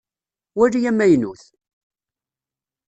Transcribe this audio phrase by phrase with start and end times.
[0.57, 1.41] Wali amaynut!